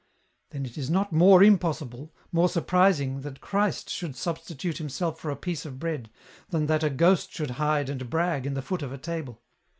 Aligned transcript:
"Then 0.49 0.65
it 0.65 0.79
is 0.79 0.89
not 0.89 1.13
more 1.13 1.43
impossible, 1.43 2.11
more 2.31 2.49
surprising 2.49 3.21
that 3.21 3.39
Christ 3.39 3.87
should 3.87 4.15
substitute 4.15 4.79
Himself 4.79 5.19
for 5.19 5.29
a 5.29 5.35
piece 5.35 5.63
of 5.63 5.77
bread, 5.77 6.09
than 6.49 6.65
that 6.65 6.83
a 6.83 6.89
ghost 6.89 7.31
should 7.31 7.51
hide 7.61 7.87
and 7.87 8.09
brag 8.09 8.47
in 8.47 8.55
the 8.55 8.63
foot 8.63 8.81
of 8.81 8.91
a 8.91 8.97
table. 8.97 9.43